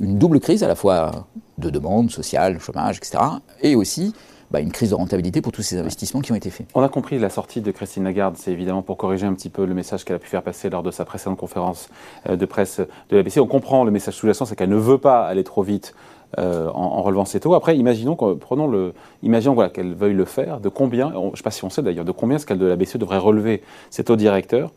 une 0.00 0.18
double 0.18 0.40
crise 0.40 0.62
à 0.62 0.68
la 0.68 0.74
fois 0.74 1.26
de 1.58 1.70
demande 1.70 2.10
sociale, 2.10 2.58
chômage, 2.60 2.98
etc., 2.98 3.18
et 3.62 3.74
aussi 3.74 4.14
bah, 4.52 4.60
une 4.60 4.70
crise 4.70 4.90
de 4.90 4.94
rentabilité 4.94 5.40
pour 5.40 5.50
tous 5.50 5.62
ces 5.62 5.78
investissements 5.78 6.20
qui 6.20 6.30
ont 6.30 6.34
été 6.34 6.50
faits. 6.50 6.66
On 6.74 6.82
a 6.82 6.88
compris 6.90 7.18
la 7.18 7.30
sortie 7.30 7.62
de 7.62 7.70
Christine 7.70 8.04
Lagarde, 8.04 8.36
c'est 8.36 8.52
évidemment 8.52 8.82
pour 8.82 8.98
corriger 8.98 9.26
un 9.26 9.32
petit 9.32 9.48
peu 9.48 9.64
le 9.64 9.72
message 9.72 10.04
qu'elle 10.04 10.16
a 10.16 10.18
pu 10.18 10.28
faire 10.28 10.42
passer 10.42 10.68
lors 10.68 10.82
de 10.82 10.90
sa 10.90 11.06
précédente 11.06 11.38
conférence 11.38 11.88
euh, 12.28 12.36
de 12.36 12.44
presse 12.44 12.80
de 13.08 13.16
la 13.16 13.22
BCE. 13.22 13.38
On 13.38 13.46
comprend 13.46 13.82
le 13.82 13.90
message 13.90 14.14
sous-jacent, 14.14 14.44
c'est 14.44 14.54
qu'elle 14.54 14.68
ne 14.68 14.76
veut 14.76 14.98
pas 14.98 15.24
aller 15.24 15.42
trop 15.42 15.62
vite 15.62 15.94
euh, 16.38 16.68
en, 16.68 17.00
relevant 17.00 17.24
ses 17.24 17.40
taux. 17.40 17.54
Après, 17.54 17.78
imaginons, 17.78 18.14
prenons 18.14 18.66
le, 18.66 18.92
imaginons 19.22 19.54
voilà, 19.54 19.70
qu'elle 19.70 19.94
veuille 19.94 20.12
le 20.12 20.26
faire, 20.26 20.60
de 20.60 20.68
combien, 20.68 21.12
je 21.12 21.18
ne 21.18 21.36
sais 21.36 21.42
pas 21.42 21.50
si 21.50 21.64
on 21.64 21.70
sait 21.70 21.82
d'ailleurs, 21.82 22.04
de 22.04 22.12
combien 22.12 22.36
est-ce 22.36 22.44
qu'elle 22.44 22.58
de 22.58 22.66
la 22.66 22.76
BCE 22.76 22.98
devrait 22.98 23.16
relever 23.16 23.62
ses 23.88 24.04
taux 24.04 24.16
directeurs 24.16 24.70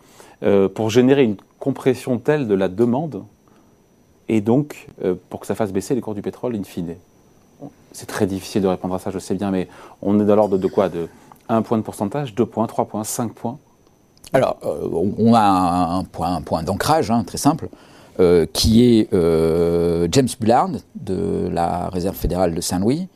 pour 0.74 0.90
générer 0.90 1.24
une 1.24 1.38
compression 1.60 2.18
telle 2.18 2.48
de 2.48 2.54
la 2.54 2.68
demande 2.68 3.24
et 4.30 4.42
donc 4.42 4.88
euh, 5.04 5.16
pour 5.30 5.40
que 5.40 5.48
ça 5.48 5.56
fasse 5.56 5.72
baisser 5.72 5.96
les 5.96 6.02
cours 6.02 6.16
du 6.16 6.22
pétrole 6.22 6.56
in 6.56 6.64
fine. 6.64 6.96
C'est 7.92 8.08
très 8.08 8.28
difficile 8.28 8.62
de 8.62 8.68
répondre 8.68 8.94
à 8.96 9.00
ça, 9.00 9.12
je 9.12 9.20
sais 9.20 9.36
bien, 9.36 9.52
mais 9.52 9.68
on 10.02 10.20
est 10.20 10.26
dans 10.26 10.36
l'ordre 10.36 10.58
de 10.58 10.68
quoi? 10.68 10.90
De 10.90 11.08
1 11.48 11.62
point 11.62 11.78
de 11.78 11.84
pourcentage, 11.84 12.36
2 12.36 12.46
points, 12.46 12.68
3 12.68 12.86
points, 12.86 13.04
5 13.04 13.34
points? 13.34 13.58
Alors, 14.34 14.58
euh, 14.64 14.90
on 15.18 15.34
a 15.34 15.42
un, 15.42 16.04
point, 16.04 16.36
un 16.36 16.42
point 16.42 16.64
d'ancrage, 16.64 17.12
hein, 17.12 17.24
très 17.24 17.38
simple, 17.38 17.70
euh, 18.20 18.46
qui 18.52 18.84
est 18.84 19.10
James 20.12 20.28
Bullard 20.40 20.70
de 20.96 21.48
la 21.52 21.90
Réserve 21.90 22.16
fédérale 22.16 22.54
de 22.54 22.62
Saint-Louis, 22.62 23.08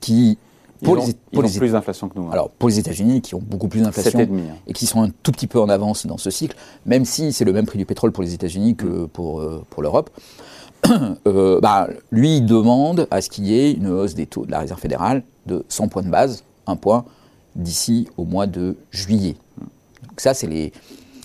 qui 0.00 0.38
pour 0.82 0.96
les, 0.96 1.02
ont 1.34 1.58
plus 1.58 1.72
d'inflation 1.72 2.08
que 2.08 2.18
nous. 2.18 2.26
Hein. 2.26 2.32
Alors, 2.32 2.50
pour 2.50 2.68
les 2.68 2.78
États-Unis, 2.78 3.20
qui 3.20 3.34
ont 3.34 3.42
beaucoup 3.42 3.68
plus 3.68 3.82
d'inflation 3.82 4.20
hein. 4.20 4.56
et 4.66 4.72
qui 4.72 4.86
sont 4.86 5.02
un 5.02 5.10
tout 5.22 5.32
petit 5.32 5.46
peu 5.46 5.60
en 5.60 5.68
avance 5.68 6.06
dans 6.06 6.18
ce 6.18 6.30
cycle, 6.30 6.56
même 6.86 7.04
si 7.04 7.32
c'est 7.32 7.44
le 7.44 7.52
même 7.52 7.66
prix 7.66 7.78
du 7.78 7.86
pétrole 7.86 8.12
pour 8.12 8.22
les 8.22 8.34
États-Unis 8.34 8.76
que 8.76 8.86
mm. 8.86 9.08
pour, 9.08 9.40
euh, 9.40 9.64
pour 9.70 9.82
l'Europe, 9.82 10.10
euh, 11.26 11.60
bah, 11.60 11.88
lui 12.10 12.40
demande 12.40 13.06
à 13.10 13.20
ce 13.20 13.30
qu'il 13.30 13.46
y 13.46 13.58
ait 13.58 13.72
une 13.72 13.88
hausse 13.88 14.14
des 14.14 14.26
taux 14.26 14.44
de 14.44 14.50
la 14.50 14.60
Réserve 14.60 14.80
fédérale 14.80 15.22
de 15.46 15.64
100 15.68 15.88
points 15.88 16.02
de 16.02 16.10
base, 16.10 16.44
un 16.66 16.76
point, 16.76 17.04
d'ici 17.54 18.08
au 18.16 18.24
mois 18.24 18.46
de 18.46 18.76
juillet. 18.90 19.36
Donc 20.08 20.20
ça, 20.20 20.34
c'est 20.34 20.46
les, 20.46 20.72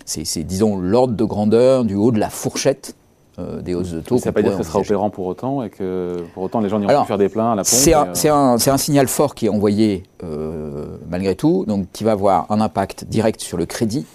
c'est, 0.06 0.44
disons 0.44 0.78
l'ordre 0.78 1.16
de 1.16 1.24
grandeur 1.24 1.84
du 1.84 1.96
haut 1.96 2.12
de 2.12 2.20
la 2.20 2.30
fourchette 2.30 2.96
euh, 3.40 3.62
des 3.62 3.76
hausses 3.76 3.92
de 3.92 4.02
taux. 4.02 4.18
Ça 4.18 4.26
ne 4.26 4.30
veut 4.32 4.34
pas 4.34 4.42
dire 4.42 4.58
que 4.58 4.64
ce 4.64 4.68
sera 4.68 4.80
opérant 4.80 5.12
pour 5.12 5.28
autant 5.28 5.62
et 5.62 5.70
que 5.70 6.24
pour 6.34 6.42
autant 6.42 6.60
les 6.60 6.70
gens 6.70 6.80
n'iront 6.80 7.02
plus 7.02 7.08
faire 7.08 7.20
des 7.20 7.30
pleins 7.30 7.52
à 7.52 7.56
la 7.56 7.62
pompe. 7.62 7.68
C'est 7.68 7.94
un, 7.94 8.56
euh, 8.56 8.72
un, 8.72 8.78
signal 8.78 9.08
fort 9.08 9.36
qui 9.36 9.46
est 9.46 9.50
envoyé 9.50 10.02
euh, 10.24 10.98
malgré 11.08 11.36
tout, 11.36 11.64
donc 11.68 11.86
qui 11.94 12.04
va 12.04 12.14
avoir 12.14 12.52
un 12.52 12.60
impact 12.62 13.06
direct 13.06 13.40
sur 13.42 13.58
le 13.58 13.68
crédit 13.68 14.06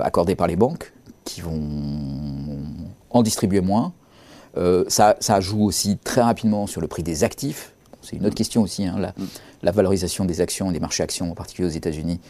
accordé 0.00 0.36
par 0.36 0.46
les 0.46 0.54
banques, 0.54 0.92
qui 1.24 1.40
vont 1.40 1.60
en 3.10 3.22
distribuer 3.24 3.60
moins. 3.60 3.92
Ça, 4.86 5.16
ça, 5.18 5.40
joue 5.40 5.64
aussi 5.64 5.98
très 5.98 6.20
rapidement 6.20 6.68
sur 6.68 6.80
le 6.80 6.86
prix 6.86 7.02
des 7.02 7.24
actifs. 7.24 7.72
C'est 8.00 8.14
une 8.14 8.24
autre 8.26 8.36
question 8.36 8.62
aussi, 8.62 8.86
hein, 8.86 8.94
la, 8.96 9.08
mm. 9.08 9.26
la, 9.64 9.72
valorisation 9.72 10.24
des 10.24 10.40
actions, 10.40 10.70
des 10.70 10.78
marchés 10.78 11.02
actions, 11.02 11.32
en 11.32 11.34
particulier 11.34 11.66
aux 11.66 11.72
États-Unis, 11.72 12.20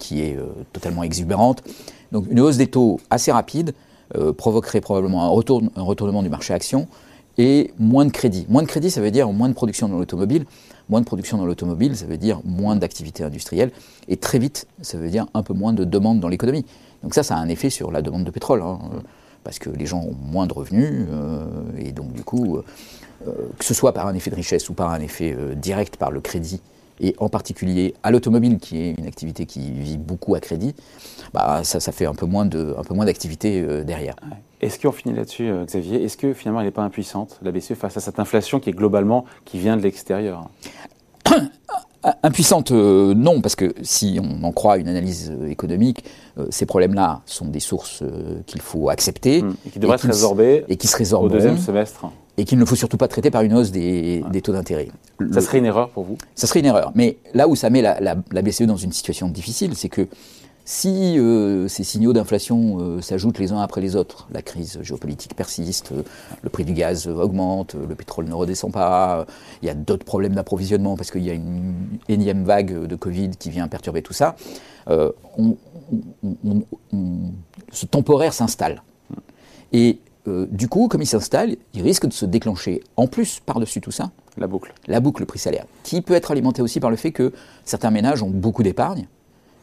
qui 0.00 0.22
est 0.22 0.36
totalement 0.72 1.04
exubérante. 1.04 1.62
Donc 2.10 2.24
une 2.28 2.40
hausse 2.40 2.56
des 2.56 2.66
taux 2.66 2.98
assez 3.08 3.30
rapide, 3.30 3.72
euh, 4.16 4.32
provoquerait 4.32 4.80
probablement 4.80 5.24
un, 5.24 5.28
retournement 5.28 6.22
du 6.22 6.28
marché 6.28 6.54
action 6.54 6.86
et 7.38 7.72
moins 7.78 8.04
de 8.04 8.10
crédit. 8.10 8.46
Moins 8.48 8.62
de 8.62 8.68
crédit, 8.68 8.90
ça 8.90 9.00
veut 9.00 9.10
dire 9.10 9.30
moins 9.32 9.48
de 9.48 9.54
production 9.54 9.88
dans 9.88 9.98
l'automobile. 9.98 10.44
Moins 10.88 11.00
de 11.00 11.06
production 11.06 11.38
dans 11.38 11.46
l'automobile, 11.46 11.96
ça 11.96 12.06
veut 12.06 12.18
dire 12.18 12.40
moins 12.44 12.76
d'activité 12.76 13.24
industrielle. 13.24 13.70
Et 14.08 14.16
très 14.16 14.38
vite, 14.38 14.66
ça 14.82 14.98
veut 14.98 15.08
dire 15.08 15.26
un 15.34 15.42
peu 15.42 15.54
moins 15.54 15.72
de 15.72 15.84
demande 15.84 16.20
dans 16.20 16.28
l'économie. 16.28 16.64
Donc 17.02 17.14
ça, 17.14 17.22
ça 17.22 17.36
a 17.36 17.38
un 17.38 17.48
effet 17.48 17.70
sur 17.70 17.90
la 17.90 18.02
demande 18.02 18.24
de 18.24 18.30
pétrole. 18.30 18.62
Hein, 18.62 18.78
parce 19.42 19.58
que 19.58 19.68
les 19.70 19.86
gens 19.86 20.00
ont 20.00 20.14
moins 20.30 20.46
de 20.46 20.54
revenus. 20.54 21.06
Euh, 21.10 21.44
et 21.78 21.92
donc, 21.92 22.12
du 22.12 22.22
coup, 22.22 22.56
euh, 22.56 23.32
que 23.58 23.64
ce 23.64 23.74
soit 23.74 23.92
par 23.92 24.06
un 24.06 24.14
effet 24.14 24.30
de 24.30 24.36
richesse 24.36 24.68
ou 24.68 24.74
par 24.74 24.90
un 24.90 25.00
effet 25.00 25.36
direct 25.56 25.96
par 25.96 26.10
le 26.10 26.20
crédit, 26.20 26.60
et 27.00 27.14
en 27.18 27.28
particulier 27.28 27.94
à 28.02 28.10
l'automobile, 28.10 28.58
qui 28.58 28.80
est 28.80 28.94
une 28.98 29.06
activité 29.06 29.46
qui 29.46 29.72
vit 29.72 29.98
beaucoup 29.98 30.34
à 30.34 30.40
crédit, 30.40 30.74
bah, 31.32 31.62
ça, 31.64 31.80
ça 31.80 31.92
fait 31.92 32.06
un 32.06 32.14
peu 32.14 32.26
moins 32.26 32.46
d'activité 32.46 33.84
derrière. 33.84 34.14
Est-ce 34.60 34.78
qu'on 34.78 34.92
finit 34.92 35.14
là-dessus, 35.14 35.50
Xavier? 35.66 36.02
Est-ce 36.02 36.16
que 36.16 36.32
finalement 36.32 36.60
elle 36.60 36.66
n'est 36.66 36.72
pas 36.72 36.82
impuissante, 36.82 37.38
la 37.42 37.50
BCE, 37.50 37.74
face 37.74 37.96
à 37.96 38.00
cette 38.00 38.18
inflation 38.18 38.60
qui 38.60 38.70
est 38.70 38.74
globalement, 38.74 39.24
qui 39.44 39.58
vient 39.58 39.76
de 39.76 39.82
l'extérieur? 39.82 40.48
Impuissante, 42.22 42.70
non, 42.70 43.40
parce 43.40 43.56
que 43.56 43.74
si 43.80 44.20
on 44.22 44.44
en 44.44 44.52
croit 44.52 44.76
une 44.76 44.88
analyse 44.88 45.34
économique, 45.48 46.04
ces 46.50 46.66
problèmes-là 46.66 47.22
sont 47.24 47.46
des 47.46 47.60
sources 47.60 48.02
qu'il 48.46 48.60
faut 48.60 48.90
accepter. 48.90 49.40
Hum, 49.40 49.56
et 49.66 49.70
qui 49.70 49.78
devraient 49.78 49.96
se 49.96 50.06
résorber 50.06 50.64
et 50.68 50.76
qui 50.76 50.86
se 50.86 50.96
résorberont, 50.96 51.30
au 51.30 51.34
deuxième 51.34 51.58
semestre 51.58 52.04
et 52.36 52.44
qu'il 52.44 52.58
ne 52.58 52.64
faut 52.64 52.76
surtout 52.76 52.96
pas 52.96 53.08
traiter 53.08 53.30
par 53.30 53.42
une 53.42 53.54
hausse 53.54 53.70
des, 53.70 54.22
taux 54.42 54.52
d'intérêt. 54.52 54.88
Ça 55.32 55.40
serait 55.40 55.58
une 55.58 55.66
erreur 55.66 55.90
pour 55.90 56.04
vous? 56.04 56.18
Ça 56.34 56.46
serait 56.46 56.60
une 56.60 56.66
erreur. 56.66 56.92
Mais 56.94 57.18
là 57.32 57.48
où 57.48 57.56
ça 57.56 57.70
met 57.70 57.82
la, 57.82 58.14
BCE 58.14 58.62
dans 58.62 58.76
une 58.76 58.92
situation 58.92 59.28
difficile, 59.28 59.74
c'est 59.76 59.88
que 59.88 60.08
si 60.66 61.18
euh, 61.18 61.68
ces 61.68 61.84
signaux 61.84 62.14
d'inflation 62.14 62.78
euh, 62.80 63.00
s'ajoutent 63.02 63.38
les 63.38 63.52
uns 63.52 63.60
après 63.60 63.82
les 63.82 63.96
autres, 63.96 64.26
la 64.32 64.40
crise 64.40 64.78
géopolitique 64.80 65.36
persiste, 65.36 65.92
euh, 65.92 66.02
le 66.42 66.48
prix 66.48 66.64
du 66.64 66.72
gaz 66.72 67.06
augmente, 67.06 67.74
le 67.74 67.94
pétrole 67.94 68.24
ne 68.24 68.32
redescend 68.32 68.72
pas, 68.72 69.26
il 69.60 69.66
y 69.66 69.68
a 69.68 69.74
d'autres 69.74 70.06
problèmes 70.06 70.34
d'approvisionnement 70.34 70.96
parce 70.96 71.10
qu'il 71.10 71.22
y 71.22 71.28
a 71.28 71.34
une 71.34 71.74
énième 72.08 72.44
vague 72.44 72.86
de 72.86 72.96
Covid 72.96 73.32
qui 73.38 73.50
vient 73.50 73.68
perturber 73.68 74.00
tout 74.00 74.14
ça, 74.14 74.36
ce 74.88 75.12
temporaire 77.90 78.32
s'installe. 78.32 78.82
Et 79.74 79.98
euh, 80.26 80.46
du 80.50 80.68
coup, 80.68 80.88
comme 80.88 81.02
il 81.02 81.06
s'installe, 81.06 81.56
il 81.74 81.82
risque 81.82 82.06
de 82.06 82.12
se 82.12 82.24
déclencher 82.24 82.82
en 82.96 83.06
plus 83.06 83.40
par-dessus 83.44 83.80
tout 83.80 83.90
ça. 83.90 84.10
La 84.36 84.46
boucle. 84.46 84.72
La 84.86 85.00
boucle 85.00 85.26
prix-salaire, 85.26 85.66
qui 85.82 86.00
peut 86.00 86.14
être 86.14 86.30
alimentée 86.30 86.62
aussi 86.62 86.80
par 86.80 86.90
le 86.90 86.96
fait 86.96 87.12
que 87.12 87.32
certains 87.64 87.90
ménages 87.90 88.22
ont 88.22 88.30
beaucoup 88.30 88.62
d'épargne, 88.62 89.06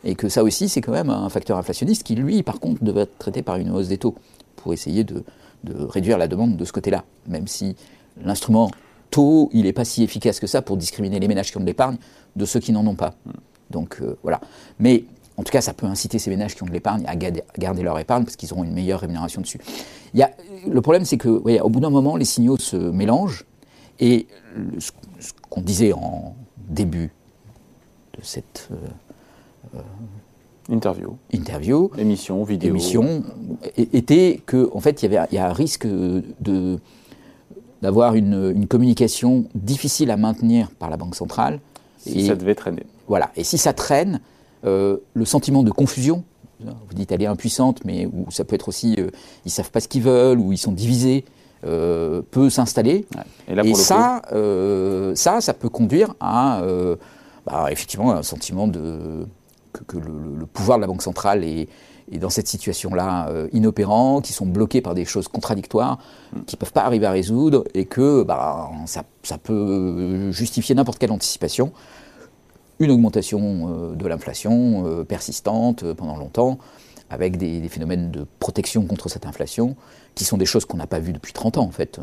et 0.04 0.16
que 0.16 0.30
ça 0.30 0.44
aussi, 0.44 0.70
c'est 0.70 0.82
quand 0.82 0.94
même 0.94 1.10
un 1.10 1.30
facteur 1.30 1.58
inflationniste 1.58 2.04
qui, 2.04 2.16
lui, 2.16 2.42
par 2.44 2.60
contre, 2.60 2.84
devrait 2.84 3.04
être 3.04 3.18
traité 3.18 3.42
par 3.44 3.58
une 3.58 3.72
hausse 3.72 3.88
des 3.88 3.98
taux, 3.98 4.16
pour 4.56 4.74
essayer 4.74 5.04
de, 5.04 5.24
réduire 5.64 6.18
la 6.18 6.28
demande 6.28 6.58
de 6.58 6.66
ce 6.66 6.72
côté-là, 6.72 7.04
même 7.28 7.48
si 7.48 7.76
l'instrument 8.24 8.72
taux, 9.12 9.50
il 9.54 9.64
n'est 9.64 9.74
pas 9.74 9.86
si 9.86 10.04
efficace 10.04 10.40
que 10.40 10.48
ça 10.48 10.62
pour 10.62 10.78
discriminer 10.78 11.20
les 11.20 11.28
ménages 11.28 11.52
qui 11.52 11.58
ont 11.58 11.62
de 11.62 11.66
l'épargne 11.66 11.98
de 12.36 12.46
ceux 12.46 12.60
qui 12.60 12.72
n'en 12.72 12.86
ont 12.88 12.96
pas. 12.96 13.14
Hmm. 13.26 13.32
Donc 13.70 13.98
euh, 14.02 14.18
voilà. 14.24 14.42
Mais 14.80 15.04
en 15.42 15.44
tout 15.44 15.52
cas, 15.52 15.62
ça 15.62 15.74
peut 15.74 15.88
inciter 15.88 16.20
ces 16.20 16.30
ménages 16.30 16.54
qui 16.54 16.62
ont 16.62 16.68
de 16.68 16.72
l'épargne 16.72 17.04
à 17.08 17.16
garder 17.16 17.82
leur 17.82 17.98
épargne 17.98 18.26
parce 18.26 18.36
qu'ils 18.36 18.54
auront 18.54 18.64
une 18.64 18.74
meilleure 18.74 19.00
rémunération 19.00 19.42
dessus. 19.42 19.60
Il 20.14 20.24
le 20.70 20.82
problème, 20.82 21.04
c'est 21.04 21.18
que, 21.18 21.30
au 21.30 21.70
bout 21.70 21.80
d'un 21.80 21.90
moment, 21.90 22.16
les 22.16 22.26
signaux 22.26 22.58
se 22.58 22.76
mélangent 22.76 23.46
et 24.00 24.28
ce, 24.78 24.92
qu'on 25.50 25.62
disait 25.62 25.94
en 25.94 26.36
début 26.70 27.12
de 28.16 28.20
cette 28.22 28.70
euh, 29.74 29.80
interview, 30.70 31.18
interview, 31.34 31.90
émission, 31.98 32.44
vidéo, 32.44 32.70
émission, 32.70 33.24
était 33.78 34.42
que, 34.46 34.70
en 34.76 34.80
fait, 34.80 35.02
il 35.02 35.12
y 35.12 35.18
avait, 35.18 35.38
a 35.40 35.50
un 35.50 35.54
risque 35.54 35.88
de 35.88 36.78
d'avoir 37.82 38.14
une, 38.14 38.54
une, 38.56 38.68
communication 38.68 39.46
difficile 39.56 40.12
à 40.12 40.18
maintenir 40.18 40.70
par 40.70 40.92
la 40.92 40.98
banque 40.98 41.16
centrale. 41.16 41.60
Si 41.98 42.28
ça 42.28 42.36
devait 42.36 42.54
traîner. 42.54 42.86
Voilà. 43.08 43.32
Et 43.36 43.44
si 43.44 43.58
ça 43.58 43.74
traîne, 43.74 44.20
euh, 44.66 44.98
le 45.14 45.26
sentiment 45.26 45.64
de 45.64 45.72
confusion, 45.72 46.24
vous 46.60 46.94
dites 46.94 47.12
elle 47.12 47.24
est 47.24 47.28
impuissante, 47.28 47.84
mais 47.86 48.06
où 48.06 48.30
ça 48.30 48.44
peut 48.44 48.56
être 48.56 48.68
aussi 48.68 48.94
ils 48.94 49.00
euh, 49.00 49.10
ils 49.46 49.52
savent 49.52 49.72
pas 49.72 49.80
ce 49.80 49.88
qu'ils 49.88 50.04
veulent 50.04 50.40
ou 50.40 50.52
ils 50.52 50.60
sont 50.60 50.72
divisés, 50.72 51.26
euh, 51.66 52.22
peut 52.30 52.50
s'installer. 52.50 53.08
Et, 53.48 53.74
ça, 53.74 54.22
ça, 55.16 55.42
ça 55.42 55.54
peut 55.54 55.70
conduire 55.70 56.14
à 56.20 56.62
bah, 57.46 57.68
effectivement 57.72 58.12
un 58.12 58.24
sentiment 58.24 58.68
de 58.68 59.26
que, 59.74 59.98
le, 59.98 60.46
pouvoir 60.46 60.78
de 60.78 60.82
la 60.82 60.88
banque 60.88 61.02
centrale 61.02 61.44
est, 61.44 61.68
dans 62.20 62.30
cette 62.30 62.48
situation-là 62.48 63.30
inopérant, 63.54 64.22
qui 64.22 64.34
sont 64.34 64.46
bloqués 64.46 64.82
par 64.82 64.94
des 64.94 65.06
choses 65.06 65.28
contradictoires, 65.28 65.98
mm. 66.34 66.42
qui 66.46 66.56
ne 66.56 66.60
peuvent 66.60 66.74
pas 66.74 66.84
arriver 66.84 67.08
à 67.08 67.12
résoudre, 67.12 67.64
et 67.74 67.86
que 67.86 68.22
bah, 68.22 68.70
ça, 68.86 69.04
ça, 69.24 69.40
peut 69.40 70.30
justifier 70.32 70.76
n'importe 70.76 71.00
quelle 71.00 71.12
anticipation 71.12 71.72
une 72.82 72.92
augmentation 72.92 73.42
euh, 73.42 73.96
de 73.96 74.08
l'inflation 74.08 74.86
euh, 74.86 75.04
persistante 75.04 75.84
euh, 75.84 75.94
pendant 75.94 76.18
longtemps, 76.18 76.58
avec 77.10 77.38
des, 77.38 77.68
phénomènes 77.70 78.12
de 78.12 78.26
protection 78.40 78.86
contre 78.86 79.10
cette 79.10 79.26
inflation, 79.26 79.76
qui 80.16 80.24
sont 80.24 80.38
des 80.38 80.46
choses 80.46 80.66
qu'on 80.66 80.78
n'a 80.78 80.88
pas 80.88 81.00
vues 81.00 81.14
depuis 81.14 81.34
30 81.34 81.58
ans 81.58 81.64
en 81.64 81.72
fait. 81.72 82.00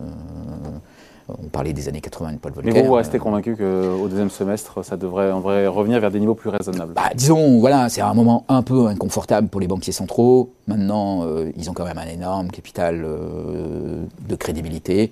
on 1.28 1.46
parlait 1.48 1.72
des 1.72 1.88
années 1.88 2.02
80 2.02 2.34
de 2.34 2.38
Paul 2.38 2.52
Volcker. 2.52 2.72
Mais 2.72 2.82
vous, 2.82 2.92
restez 2.92 3.18
convaincu 3.18 3.56
qu'au 3.56 4.08
deuxième 4.08 4.28
semestre, 4.28 4.84
ça 4.84 4.98
devrait, 4.98 5.32
en 5.32 5.40
vrai, 5.40 5.66
revenir 5.66 5.98
vers 6.00 6.10
des 6.10 6.20
niveaux 6.20 6.34
plus 6.34 6.50
raisonnables 6.50 6.92
bah, 6.92 7.10
Disons, 7.14 7.58
voilà, 7.58 7.88
c'est 7.88 8.02
un 8.02 8.12
moment 8.12 8.44
un 8.48 8.62
peu 8.62 8.86
inconfortable 8.86 9.48
pour 9.48 9.62
les 9.62 9.66
banquiers 9.66 9.92
centraux. 9.92 10.52
Maintenant, 10.66 11.26
ils 11.56 11.70
ont 11.70 11.74
quand 11.74 11.84
même 11.84 11.98
un 11.98 12.08
énorme 12.08 12.50
capital 12.50 13.02
de 13.02 14.36
crédibilité. 14.36 15.10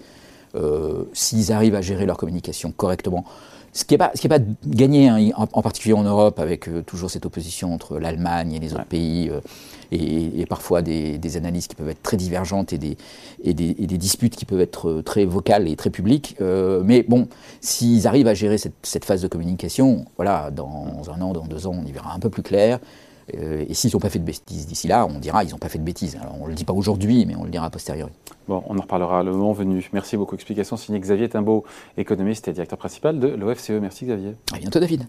S'ils 1.14 1.52
arrivent 1.52 1.74
à 1.74 1.82
gérer 1.82 2.04
leur 2.04 2.18
communication 2.18 2.70
correctement, 2.70 3.24
ce 3.76 3.84
qui 3.84 3.92
n'est 3.92 3.98
pas, 3.98 4.08
pas, 4.08 4.38
gagné, 4.66 5.08
hein, 5.08 5.30
en, 5.36 5.60
particulier 5.60 5.92
en 5.92 6.02
Europe, 6.02 6.40
avec 6.40 6.66
euh, 6.66 6.80
toujours 6.80 7.10
cette 7.10 7.26
opposition 7.26 7.74
entre 7.74 7.98
l'Allemagne 7.98 8.54
et 8.54 8.58
les 8.58 8.72
autres 8.72 8.86
pays, 8.86 9.28
euh, 9.28 9.40
et, 9.92 10.46
parfois 10.46 10.80
des, 10.80 11.36
analyses 11.36 11.66
qui 11.66 11.74
peuvent 11.74 11.90
être 11.90 12.02
très 12.02 12.16
divergentes 12.16 12.72
et 12.72 12.78
des, 12.78 12.96
et 13.44 13.52
des, 13.52 13.98
disputes 13.98 14.34
qui 14.34 14.46
peuvent 14.46 14.62
être 14.62 14.88
euh, 14.88 15.02
très 15.02 15.26
vocales 15.26 15.68
et 15.68 15.76
très 15.76 15.90
publiques. 15.90 16.36
mais 16.40 17.02
bon, 17.02 17.28
s'ils 17.60 18.06
arrivent 18.06 18.28
à 18.28 18.34
gérer 18.34 18.56
cette, 18.56 18.72
cette, 18.82 19.04
phase 19.04 19.20
de 19.20 19.28
communication, 19.28 20.06
voilà, 20.16 20.50
dans 20.50 21.02
un 21.14 21.20
an, 21.20 21.34
dans 21.34 21.44
deux 21.44 21.66
ans, 21.66 21.74
on 21.78 21.84
y 21.84 21.92
verra 21.92 22.14
un 22.14 22.18
peu 22.18 22.30
plus 22.30 22.42
clair. 22.42 22.80
Euh, 23.34 23.64
et 23.68 23.74
s'ils 23.74 23.90
n'ont 23.92 24.00
pas 24.00 24.10
fait 24.10 24.18
de 24.18 24.24
bêtises 24.24 24.66
d'ici 24.66 24.88
là, 24.88 25.06
on 25.06 25.18
dira 25.18 25.42
ils 25.44 25.50
n'ont 25.50 25.58
pas 25.58 25.68
fait 25.68 25.78
de 25.78 25.84
bêtises. 25.84 26.16
Alors 26.20 26.36
on 26.40 26.44
ne 26.44 26.50
le 26.50 26.54
dit 26.54 26.64
pas 26.64 26.72
aujourd'hui, 26.72 27.26
mais 27.26 27.34
on 27.36 27.44
le 27.44 27.50
dira 27.50 27.66
a 27.66 27.70
posteriori. 27.70 28.12
Bon, 28.48 28.62
on 28.68 28.78
en 28.78 28.82
reparlera 28.82 29.22
le 29.22 29.32
moment 29.32 29.52
venu. 29.52 29.88
Merci 29.92 30.16
beaucoup. 30.16 30.34
Explication 30.34 30.76
signée 30.76 31.00
Xavier 31.00 31.28
Timbaud, 31.28 31.64
économiste 31.96 32.48
et 32.48 32.52
directeur 32.52 32.78
principal 32.78 33.18
de 33.18 33.28
l'OFCE. 33.28 33.70
Merci 33.70 34.06
Xavier. 34.06 34.36
À 34.52 34.58
bientôt 34.58 34.78
David. 34.78 35.06